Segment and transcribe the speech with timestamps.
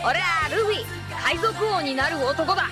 [0.00, 0.10] 我
[0.48, 0.84] ルフィ
[1.22, 2.64] 海賊王になる男だ。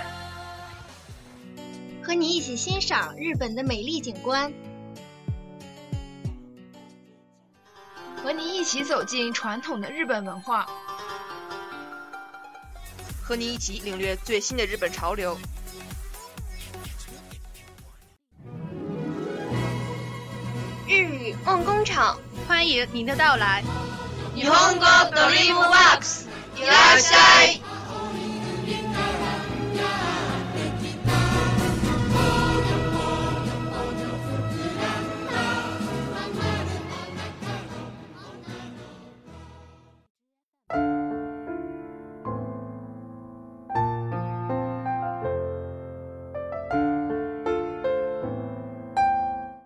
[2.06, 4.50] 和你一起欣赏日本的美丽景观，
[8.24, 10.66] 和你一起走进传统的日本文化，
[13.22, 15.36] 和你一起领略最新的日本潮流。
[20.88, 22.18] 日语梦工厂，
[22.48, 23.62] 欢迎您的到来。
[24.34, 26.24] 日本語ドリ e ムワ w クス。
[26.24, 26.29] k s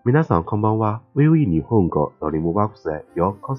[0.05, 1.01] 皆さんこんばんは。
[1.17, 3.55] V O E ニューヨークドリームワクスのヨ日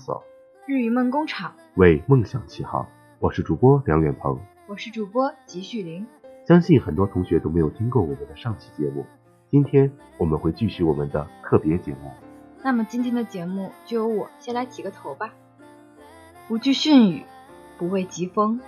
[0.68, 2.86] 语梦工厂，为梦想起航。
[3.18, 6.06] 我是主播梁远鹏，我是主播吉旭林。
[6.46, 9.06] 相信很多同学都没有听过我们的上期节目，
[9.50, 12.10] 今天我们会继续我们的特别节目。
[12.62, 15.32] 那么今天的节目就由我先来起个头吧。
[16.46, 17.24] 不惧迅雨，
[17.78, 18.60] 不畏疾风，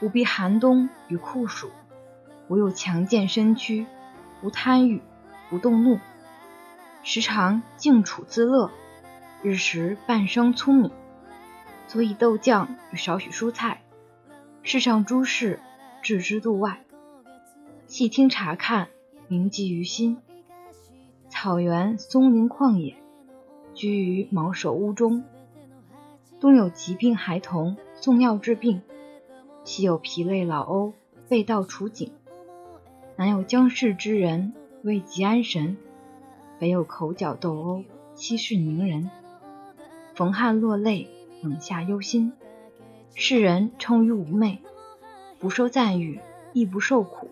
[0.00, 1.68] 不避寒冬与酷暑，
[2.48, 3.84] 我有强健身躯，
[4.40, 5.02] 不贪欲，
[5.50, 5.98] 不动怒，
[7.02, 8.70] 时常静处自乐，
[9.42, 10.90] 日食半生粗米。
[11.86, 13.82] 佐以豆酱与少许蔬菜，
[14.62, 15.60] 世上诸事
[16.02, 16.80] 置之度外，
[17.86, 18.88] 细听查看，
[19.28, 20.18] 铭记于心。
[21.28, 22.96] 草原、松林、旷野，
[23.74, 25.24] 居于茅舍屋中。
[26.40, 28.82] 东有疾病孩童送药治病，
[29.64, 30.94] 西有疲累老欧
[31.28, 32.12] 被道处警，
[33.16, 34.52] 南有僵氏之人
[34.82, 35.76] 为疾安神，
[36.58, 37.84] 北有口角斗殴
[38.14, 39.10] 息事宁人，
[40.14, 41.08] 逢汉落泪。
[41.44, 42.32] 冷下忧心，
[43.14, 44.62] 世人称于无媚，
[45.38, 46.18] 不受赞誉
[46.54, 47.28] 亦不受苦。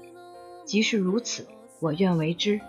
[0.66, 1.46] 即使如此，
[1.80, 2.60] 我愿为之。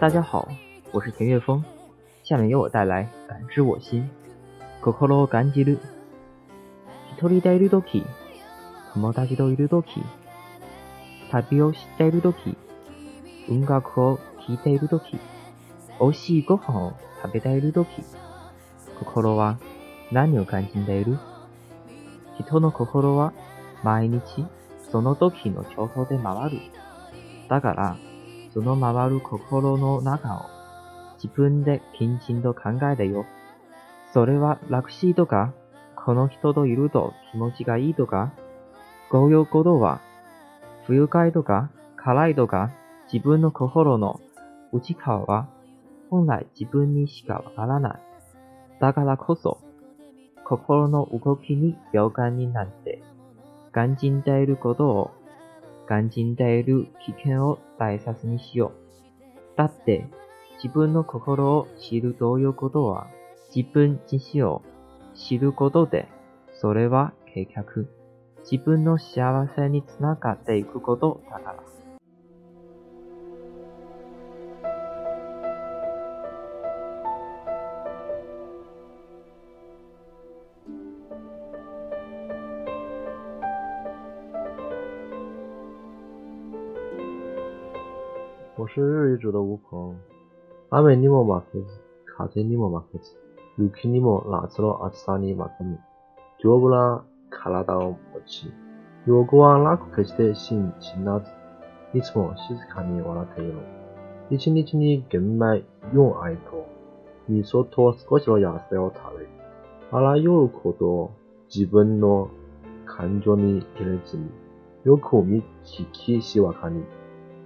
[0.00, 0.48] 大家好，
[0.90, 1.62] 我是田岳峰，
[2.24, 4.10] 下面由我带来《感知我心》。
[14.50, 15.12] 聞いているとき、
[16.00, 17.88] 美味しいご飯を食べているとき、
[18.98, 19.60] 心は
[20.10, 21.20] 何を感じている
[22.40, 23.32] 人の心は
[23.84, 24.44] 毎日
[24.90, 26.58] その時の調報で回る。
[27.48, 27.96] だから、
[28.52, 30.40] その回る心の中を
[31.22, 33.26] 自分で謹慎と考えてよ。
[34.12, 35.54] それは楽しいとか、
[35.94, 38.32] この人といると気持ちがいいとか、
[39.12, 40.00] こういうことは、
[40.88, 42.72] 不愉快とか、辛いとか、
[43.12, 44.20] 自分の心の
[44.72, 45.48] 内川は
[46.10, 48.00] 本来自分にしかわからない。
[48.80, 49.58] だからこそ、
[50.46, 53.02] 心の動きに敏感になって、
[53.74, 55.10] 肝心でいることを、
[55.88, 58.72] 肝心でいる危険を大切にしよ
[59.56, 59.58] う。
[59.58, 60.06] だって、
[60.62, 63.08] 自分の心を知るということは、
[63.54, 64.62] 自分自身を
[65.14, 66.08] 知ることで、
[66.60, 67.88] それは結局、
[68.48, 71.79] 自分の幸せにつながっていくことだから。
[88.60, 89.96] 我是日语组的吴鹏。
[90.68, 93.16] 阿美尼莫马克斯，卡杰尼莫马克斯，
[93.56, 95.74] 有克尼莫拉起罗阿兹萨尼马克米，
[96.38, 97.96] 脚布拉卡啦到莫
[98.26, 98.52] 起。
[99.06, 101.30] 如果啊拉克西德得行，行老子，
[101.90, 103.62] 你吃莫西斯卡尼瓦拉特一罗，
[104.28, 105.62] 你请你请你根买
[105.94, 106.62] 永爱托，
[107.24, 109.24] 你说托斯可西罗亚斯尔塔雷，
[109.88, 111.10] 阿拉鲁可多
[111.48, 112.28] 基本咯，
[112.84, 114.18] 看家的吉日子，
[114.82, 116.82] 有可米奇奇西瓦卡尼。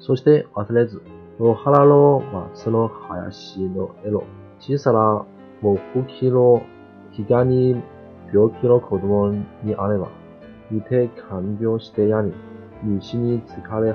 [0.07, 1.01] そして忘れず、
[1.41, 2.21] 野原の
[2.53, 4.25] 松の林のエロ、
[4.61, 5.25] 小さな
[5.63, 6.63] 木きの
[7.13, 7.81] 被がに
[8.31, 9.47] 病気の子供に
[9.79, 10.11] あれば、
[10.71, 12.35] 似て看病してやり、
[12.83, 13.95] 虫に疲れ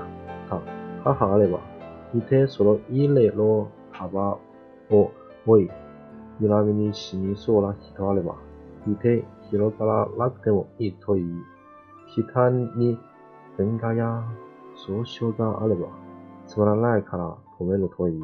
[0.50, 0.60] た
[1.04, 1.60] 母あれば、
[2.16, 4.40] 似てその稲の束
[4.90, 5.12] を
[5.46, 5.70] 追い、
[6.40, 8.36] みに死にそうな人あれば、
[8.88, 11.44] 似て広がらなくてもいいという、
[12.16, 12.98] 北に、
[13.58, 14.24] 文化や
[14.88, 15.88] 上昇があれば、
[16.48, 18.24] つまらないから止めるといい。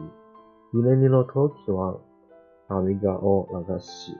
[0.73, 1.97] 居眠りの時は、
[2.69, 4.13] 涙を流し、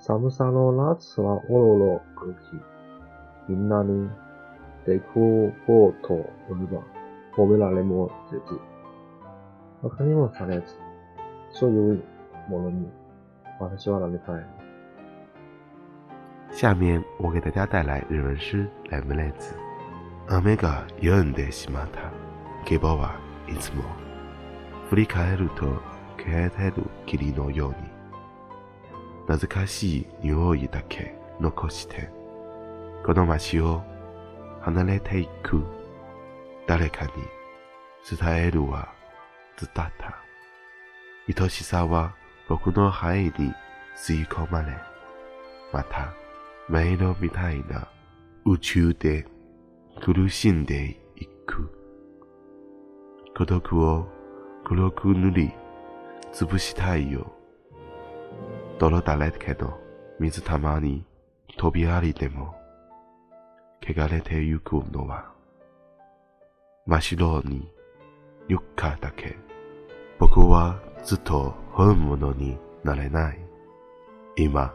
[0.00, 4.08] 寒さの夏はおろろ歩き、みんなに、
[4.86, 5.20] デコ
[5.68, 6.08] ボーと
[6.48, 6.82] 呼べば、
[7.36, 8.58] 褒められもでき
[9.82, 10.76] 他にもされず、
[11.52, 12.02] そういう
[12.48, 12.86] ものに、
[13.60, 14.44] 私はなりたい。
[16.52, 19.54] 下面我给大家带来日文诗《来文来子》。
[20.32, 22.12] 雨が止んでしまった。
[22.64, 23.82] 競馬はいつも
[24.88, 25.66] 振り返ると
[26.24, 27.74] 消えてる霧のように
[29.26, 32.10] 懐かしい匂いだけ残して
[33.04, 33.82] この街を
[34.60, 35.64] 離れていく
[36.68, 37.10] 誰かに
[38.08, 38.88] 伝えるは
[39.60, 39.74] 伝っ
[41.34, 42.14] た愛しさは
[42.48, 43.06] 僕の肺
[43.36, 43.52] に
[43.96, 44.76] 吸い込まれ
[45.72, 46.12] また
[46.68, 47.88] 迷路みたいな
[48.46, 49.26] 宇宙で
[49.98, 51.68] 苦しんでいく。
[53.36, 54.08] 孤独を
[54.64, 55.52] 黒く塗り、
[56.32, 57.30] 潰したいよ。
[58.78, 59.78] 泥だれけど、
[60.18, 61.04] 水たまに
[61.58, 62.54] 飛びありでも、
[63.82, 65.30] 汚れてゆくのは、
[66.86, 67.68] 真っ白に
[68.76, 69.36] かだけ。
[70.18, 73.38] 僕はずっと本物になれない。
[74.36, 74.72] 今、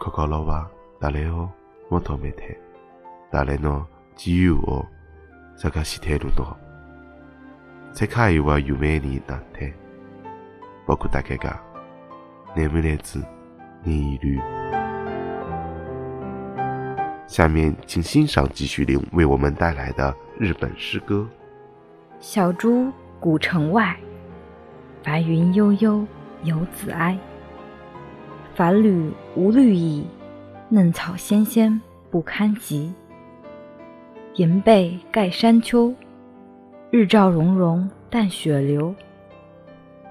[0.00, 0.70] 心は
[1.00, 1.50] 誰を
[1.90, 2.60] 求めて、
[3.32, 4.84] 誰の自由を
[5.56, 6.56] 探し是泰鲁诺。
[7.92, 9.72] 世界和人类难て、
[10.86, 11.60] 僕だけが
[12.54, 13.22] 眠れず
[13.84, 14.40] 子いる。
[17.26, 21.26] 下面，请欣赏吉雪玲为我们带来的日本诗歌：
[22.18, 22.90] 小猪
[23.20, 23.96] 古城外，
[25.02, 26.06] 白云悠悠，
[26.42, 27.16] 游子哀。
[28.54, 30.04] 繁绿无绿意，
[30.68, 31.80] 嫩草纤纤
[32.10, 32.92] 不堪及。
[34.40, 35.94] 银被盖山丘，
[36.90, 38.94] 日照融融淡雪流。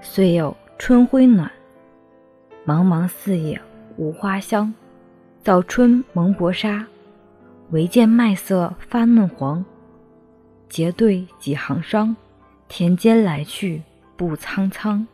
[0.00, 1.50] 虽有春晖暖，
[2.64, 3.60] 茫茫四野
[3.96, 4.72] 无花香。
[5.42, 6.86] 早春蒙薄纱，
[7.70, 9.64] 唯见麦色发嫩黄。
[10.68, 12.14] 结队几行商，
[12.68, 13.82] 田间来去
[14.16, 15.04] 不苍苍。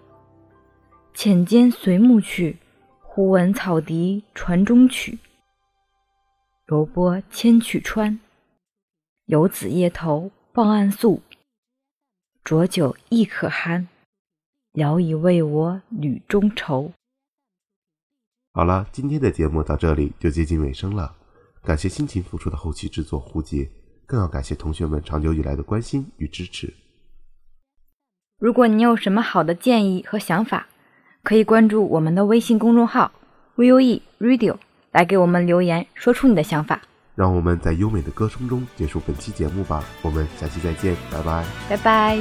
[1.15, 2.55] 浅间随暮去，
[3.01, 5.19] 忽闻草笛传中曲。
[6.67, 8.21] 柔波千曲川。
[9.27, 11.21] 游子夜投望岸宿，
[12.45, 13.89] 浊酒亦可酣，
[14.73, 16.93] 聊以慰我旅中愁。
[18.53, 21.13] 好了，今天的节目到这里就接近尾声了。
[21.65, 23.69] 感谢辛勤付出的后期制作胡杰，
[24.07, 26.73] 更要感谢同学们长久以来的关心与支持。
[28.39, 30.69] 如果你有什么好的建议和想法，
[31.25, 33.11] 可以关注我们的微信公众号
[33.57, 34.59] “VUE Radio”，
[34.93, 36.83] 来给我们留言，说出你的想法。
[37.17, 39.83] 让我们在优美的歌声中结束本期节目吧。
[40.03, 42.21] 我们下期再见，拜拜，拜拜。